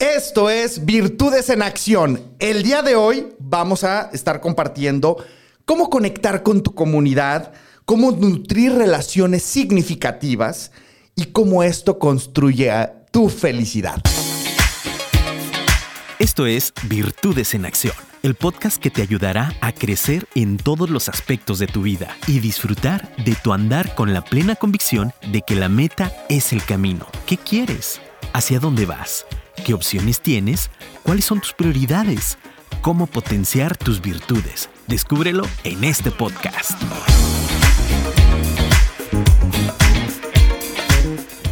[0.00, 2.22] Esto es Virtudes en Acción.
[2.38, 5.16] El día de hoy vamos a estar compartiendo
[5.64, 7.52] cómo conectar con tu comunidad,
[7.84, 10.70] cómo nutrir relaciones significativas
[11.16, 12.70] y cómo esto construye
[13.10, 14.00] tu felicidad.
[16.20, 21.08] Esto es Virtudes en Acción, el podcast que te ayudará a crecer en todos los
[21.08, 25.56] aspectos de tu vida y disfrutar de tu andar con la plena convicción de que
[25.56, 27.08] la meta es el camino.
[27.26, 28.00] ¿Qué quieres?
[28.32, 29.26] ¿Hacia dónde vas?
[29.64, 30.70] ¿Qué opciones tienes?
[31.02, 32.38] ¿Cuáles son tus prioridades?
[32.80, 34.70] ¿Cómo potenciar tus virtudes?
[34.86, 36.80] Descúbrelo en este podcast.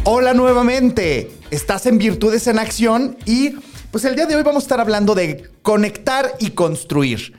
[0.03, 3.55] Hola nuevamente, estás en Virtudes en Acción y
[3.91, 7.33] pues el día de hoy vamos a estar hablando de conectar y construir.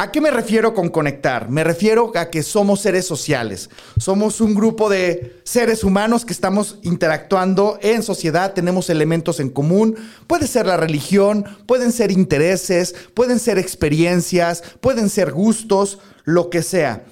[0.00, 1.50] ¿A qué me refiero con conectar?
[1.50, 3.68] Me refiero a que somos seres sociales.
[3.98, 9.96] Somos un grupo de seres humanos que estamos interactuando en sociedad, tenemos elementos en común.
[10.26, 16.62] Puede ser la religión, pueden ser intereses, pueden ser experiencias, pueden ser gustos, lo que
[16.62, 17.04] sea.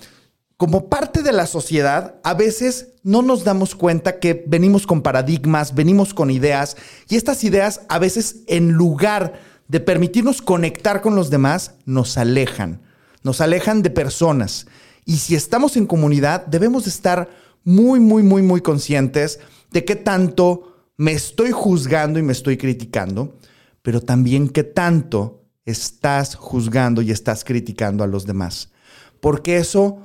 [0.56, 5.74] Como parte de la sociedad, a veces no nos damos cuenta que venimos con paradigmas,
[5.74, 11.30] venimos con ideas y estas ideas a veces en lugar de permitirnos conectar con los
[11.30, 12.80] demás, nos alejan,
[13.22, 14.66] nos alejan de personas.
[15.04, 17.28] Y si estamos en comunidad, debemos estar
[17.64, 23.36] muy, muy, muy, muy conscientes de qué tanto me estoy juzgando y me estoy criticando,
[23.82, 28.70] pero también qué tanto estás juzgando y estás criticando a los demás.
[29.20, 30.02] Porque eso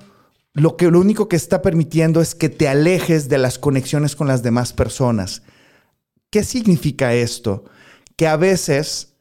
[0.54, 4.28] lo que lo único que está permitiendo es que te alejes de las conexiones con
[4.28, 5.42] las demás personas.
[6.30, 7.66] ¿Qué significa esto?
[8.16, 9.13] Que a veces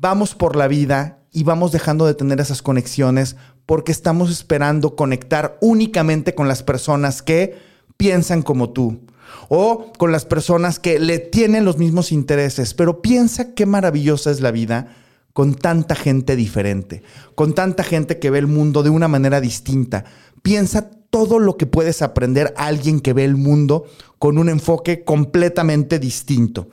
[0.00, 5.58] vamos por la vida y vamos dejando de tener esas conexiones porque estamos esperando conectar
[5.60, 7.56] únicamente con las personas que
[7.96, 9.02] piensan como tú
[9.48, 12.72] o con las personas que le tienen los mismos intereses.
[12.74, 14.96] Pero piensa qué maravillosa es la vida
[15.34, 17.02] con tanta gente diferente,
[17.34, 20.04] con tanta gente que ve el mundo de una manera distinta.
[20.42, 23.84] Piensa todo lo que puedes aprender a alguien que ve el mundo
[24.18, 26.68] con un enfoque completamente distinto.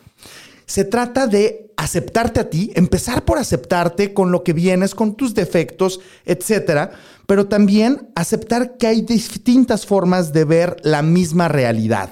[0.68, 5.34] Se trata de aceptarte a ti, empezar por aceptarte con lo que vienes, con tus
[5.34, 6.92] defectos, etcétera,
[7.26, 12.10] pero también aceptar que hay distintas formas de ver la misma realidad.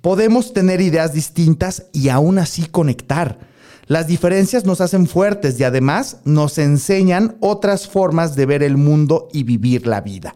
[0.00, 3.38] Podemos tener ideas distintas y aún así conectar.
[3.86, 9.28] Las diferencias nos hacen fuertes y además nos enseñan otras formas de ver el mundo
[9.32, 10.34] y vivir la vida.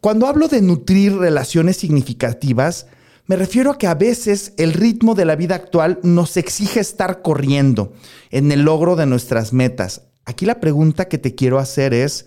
[0.00, 2.86] Cuando hablo de nutrir relaciones significativas,
[3.28, 7.20] me refiero a que a veces el ritmo de la vida actual nos exige estar
[7.20, 7.92] corriendo
[8.30, 10.02] en el logro de nuestras metas.
[10.24, 12.26] Aquí la pregunta que te quiero hacer es,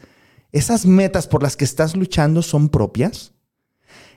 [0.52, 3.34] ¿esas metas por las que estás luchando son propias?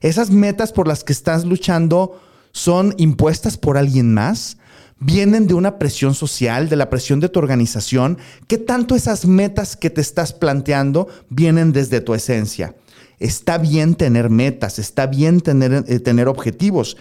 [0.03, 2.21] ¿Esas metas por las que estás luchando
[2.53, 4.59] son impuestas por alguien más?
[5.01, 8.19] ¿Vienen de una presión social, de la presión de tu organización?
[8.47, 12.75] ¿Qué tanto esas metas que te estás planteando vienen desde tu esencia?
[13.19, 16.97] Está bien tener metas, está bien tener, eh, tener objetivos.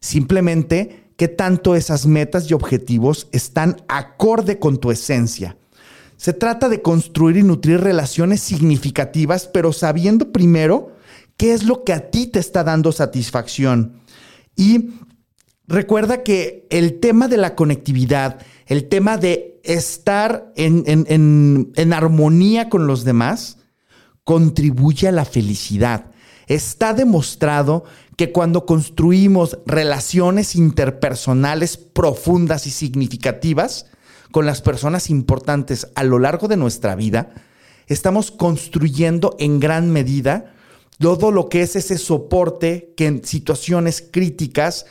[0.00, 5.56] Simplemente, ¿qué tanto esas metas y objetivos están acorde con tu esencia?
[6.16, 10.92] Se trata de construir y nutrir relaciones significativas, pero sabiendo primero
[11.36, 14.00] qué es lo que a ti te está dando satisfacción.
[14.56, 14.90] Y
[15.66, 22.86] recuerda que el tema de la conectividad, el tema de estar en, en armonía con
[22.86, 23.58] los demás,
[24.24, 26.12] contribuye a la felicidad.
[26.46, 27.84] Está demostrado
[28.16, 33.86] que cuando construimos relaciones interpersonales profundas y significativas
[34.30, 37.30] con las personas importantes a lo largo de nuestra vida,
[37.86, 40.54] estamos construyendo en gran medida
[40.98, 44.86] todo lo que es ese soporte que en situaciones críticas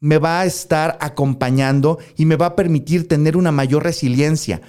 [0.00, 4.60] me va a estar acompañando y me va a permitir tener una mayor resiliencia.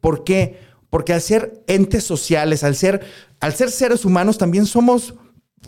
[0.00, 0.60] ¿Por qué?
[0.88, 3.04] Porque al ser entes sociales, al ser,
[3.40, 5.14] al ser seres humanos, también somos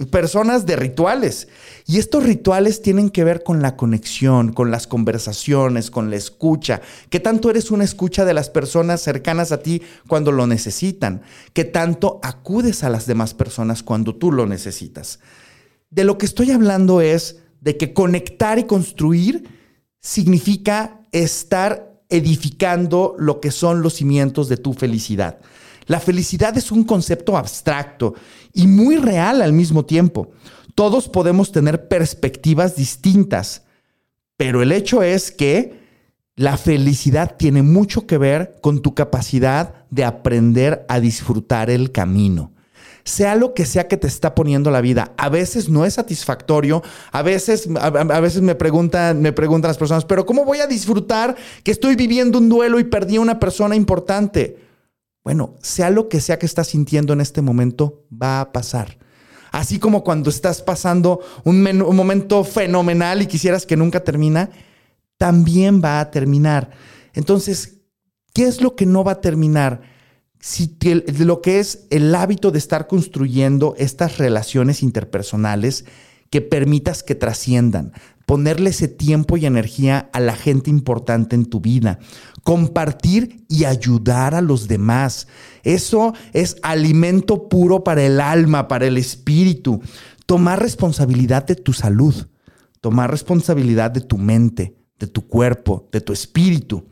[0.06, 1.49] personas de rituales.
[1.87, 6.81] Y estos rituales tienen que ver con la conexión, con las conversaciones, con la escucha.
[7.11, 11.23] ¿Qué tanto eres una escucha de las personas cercanas a ti cuando lo necesitan?
[11.53, 15.21] ¿Qué tanto acudes a las demás personas cuando tú lo necesitas?
[15.91, 19.49] De lo que estoy hablando es de que conectar y construir
[20.00, 25.41] significa estar edificando lo que son los cimientos de tu felicidad.
[25.88, 28.14] La felicidad es un concepto abstracto
[28.52, 30.31] y muy real al mismo tiempo.
[30.75, 33.62] Todos podemos tener perspectivas distintas,
[34.37, 35.81] pero el hecho es que
[36.37, 42.52] la felicidad tiene mucho que ver con tu capacidad de aprender a disfrutar el camino.
[43.02, 45.14] sea lo que sea que te está poniendo la vida.
[45.17, 50.05] A veces no es satisfactorio, a veces, a, veces me preguntan, me preguntan las personas,
[50.05, 53.75] pero ¿cómo voy a disfrutar que estoy viviendo un duelo y perdí a una persona
[53.75, 54.68] importante?
[55.28, 58.96] Bueno, sea lo que sea que estás sintiendo en este momento, va a pasar.
[59.52, 61.62] Así como cuando estás pasando un,
[61.94, 64.48] momento fenomenal y quisieras que nunca termina,
[65.19, 66.70] también va a terminar.
[67.12, 67.80] Entonces,
[68.32, 69.82] ¿qué es lo que no va a terminar?
[70.40, 70.78] Si
[71.19, 75.84] lo que es el hábito de estar construyendo estas relaciones interpersonales
[76.30, 77.92] que permitas que trasciendan,
[78.28, 81.98] ponerle ese tiempo y energía a la gente importante en tu vida,
[82.42, 85.28] compartir y ayudar a los demás.
[85.62, 89.80] Eso es alimento puro para el alma, para el espíritu.
[90.26, 92.26] Tomar responsabilidad de tu salud,
[92.82, 96.84] tomar responsabilidad de tu mente, de tu cuerpo, de tu espíritu.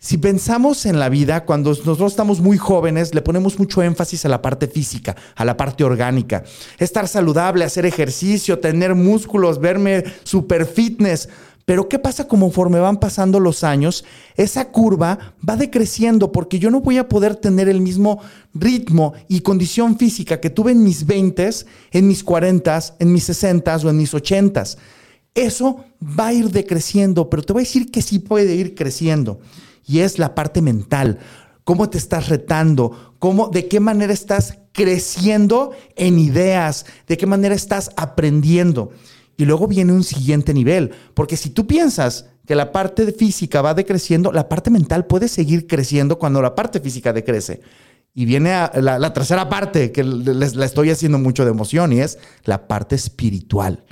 [0.00, 4.28] Si pensamos en la vida, cuando nosotros estamos muy jóvenes, le ponemos mucho énfasis a
[4.28, 6.44] la parte física, a la parte orgánica.
[6.78, 11.28] Estar saludable, hacer ejercicio, tener músculos, verme super fitness.
[11.64, 14.04] Pero ¿qué pasa conforme van pasando los años?
[14.36, 18.20] Esa curva va decreciendo porque yo no voy a poder tener el mismo
[18.54, 21.50] ritmo y condición física que tuve en mis 20,
[21.90, 24.62] en mis 40, en mis 60 o en mis 80.
[25.34, 29.40] Eso va a ir decreciendo, pero te voy a decir que sí puede ir creciendo
[29.88, 31.18] y es la parte mental.
[31.64, 33.14] ¿Cómo te estás retando?
[33.18, 36.86] ¿Cómo, ¿De qué manera estás creciendo en ideas?
[37.06, 38.92] ¿De qué manera estás aprendiendo?
[39.36, 43.74] Y luego viene un siguiente nivel, porque si tú piensas que la parte física va
[43.74, 47.60] decreciendo, la parte mental puede seguir creciendo cuando la parte física decrece.
[48.14, 52.18] Y viene la, tercera parte, que les, la estoy haciendo mucho de emoción, y es
[52.44, 53.84] la parte espiritual.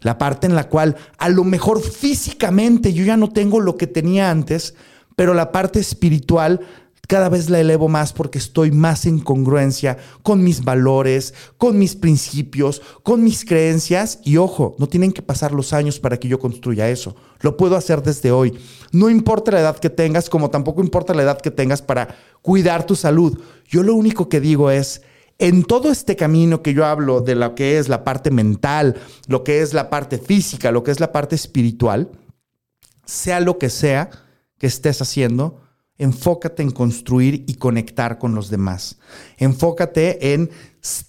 [0.00, 3.86] La parte en la cual a lo mejor físicamente yo ya no tengo lo que
[3.86, 4.74] tenía antes,
[5.18, 6.60] pero la parte espiritual
[7.08, 11.96] cada vez la elevo más porque estoy más en congruencia con mis valores, con mis
[11.96, 14.20] principios, con mis creencias.
[14.22, 17.16] Y ojo, no tienen que pasar los años para que yo construya eso.
[17.40, 18.56] Lo puedo hacer desde hoy.
[18.92, 22.86] No importa la edad que tengas, como tampoco importa la edad que tengas para cuidar
[22.86, 23.40] tu salud.
[23.66, 25.02] Yo lo único que digo es,
[25.38, 28.94] en todo este camino que yo hablo de lo que es la parte mental,
[29.26, 32.08] lo que es la parte física, lo que es la parte espiritual,
[33.04, 34.10] sea lo que sea,
[34.58, 35.60] que estés haciendo,
[35.98, 38.98] enfócate en construir y conectar con los demás.
[39.36, 40.50] Enfócate en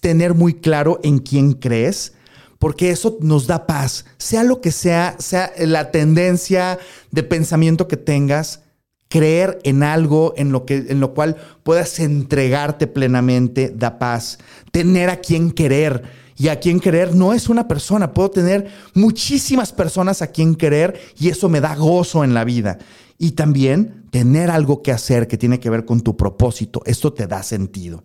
[0.00, 2.14] tener muy claro en quién crees,
[2.58, 4.04] porque eso nos da paz.
[4.18, 6.78] Sea lo que sea, sea la tendencia
[7.10, 8.62] de pensamiento que tengas,
[9.08, 14.38] creer en algo en lo, que, en lo cual puedas entregarte plenamente da paz.
[14.72, 16.19] Tener a quien querer.
[16.40, 20.98] Y a quien querer no es una persona, puedo tener muchísimas personas a quien querer
[21.18, 22.78] y eso me da gozo en la vida.
[23.18, 26.80] Y también tener algo que hacer que tiene que ver con tu propósito.
[26.86, 28.02] Esto te da sentido.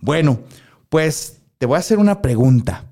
[0.00, 0.40] Bueno,
[0.88, 2.86] pues te voy a hacer una pregunta.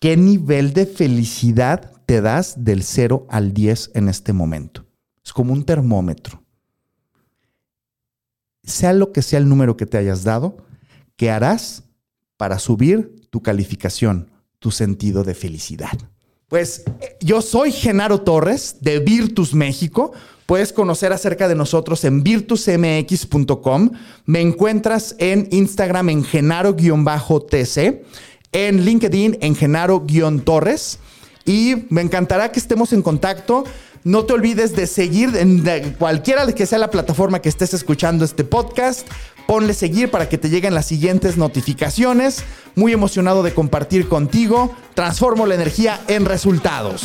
[0.00, 4.84] ¿Qué nivel de felicidad te das del 0 al 10 en este momento?
[5.24, 6.42] Es como un termómetro.
[8.64, 10.56] Sea lo que sea el número que te hayas dado,
[11.14, 11.84] ¿qué harás
[12.42, 14.28] para subir tu calificación,
[14.58, 15.96] tu sentido de felicidad?
[16.48, 20.10] Pues eh, yo soy Genaro Torres de Virtus México.
[20.44, 23.90] Puedes conocer acerca de nosotros en virtusmx.com.
[24.26, 28.02] Me encuentras en Instagram en genaro-tc,
[28.50, 30.98] en LinkedIn en genaro-torres.
[31.44, 33.62] Y me encantará que estemos en contacto.
[34.02, 35.62] No te olvides de seguir en
[35.96, 39.06] cualquiera que sea la plataforma que estés escuchando este podcast.
[39.46, 42.44] Ponle seguir para que te lleguen las siguientes notificaciones.
[42.74, 44.74] Muy emocionado de compartir contigo.
[44.94, 47.02] Transformo la energía en resultados.